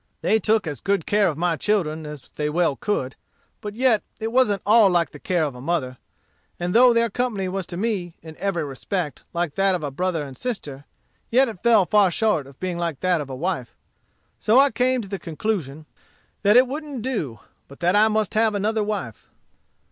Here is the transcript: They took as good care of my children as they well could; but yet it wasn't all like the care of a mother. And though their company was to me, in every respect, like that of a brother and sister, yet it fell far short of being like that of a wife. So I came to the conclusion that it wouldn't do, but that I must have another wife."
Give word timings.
They 0.21 0.39
took 0.39 0.65
as 0.65 0.81
good 0.81 1.05
care 1.05 1.27
of 1.27 1.37
my 1.37 1.55
children 1.55 2.07
as 2.07 2.27
they 2.35 2.49
well 2.49 2.75
could; 2.75 3.15
but 3.61 3.75
yet 3.75 4.01
it 4.19 4.31
wasn't 4.31 4.63
all 4.65 4.89
like 4.89 5.11
the 5.11 5.19
care 5.19 5.43
of 5.43 5.53
a 5.53 5.61
mother. 5.61 5.99
And 6.59 6.73
though 6.73 6.91
their 6.91 7.07
company 7.11 7.47
was 7.47 7.67
to 7.67 7.77
me, 7.77 8.15
in 8.23 8.35
every 8.37 8.63
respect, 8.63 9.21
like 9.31 9.53
that 9.53 9.75
of 9.75 9.83
a 9.83 9.91
brother 9.91 10.23
and 10.23 10.35
sister, 10.35 10.85
yet 11.29 11.47
it 11.49 11.61
fell 11.61 11.85
far 11.85 12.09
short 12.09 12.47
of 12.47 12.59
being 12.59 12.79
like 12.79 13.01
that 13.01 13.21
of 13.21 13.29
a 13.29 13.35
wife. 13.35 13.75
So 14.39 14.57
I 14.59 14.71
came 14.71 15.03
to 15.03 15.07
the 15.07 15.19
conclusion 15.19 15.85
that 16.41 16.57
it 16.57 16.65
wouldn't 16.67 17.03
do, 17.03 17.39
but 17.67 17.79
that 17.81 17.95
I 17.95 18.07
must 18.07 18.33
have 18.33 18.55
another 18.55 18.83
wife." 18.83 19.27